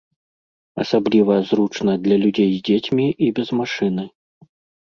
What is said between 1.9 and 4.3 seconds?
для людзей з дзецьмі і без машыны.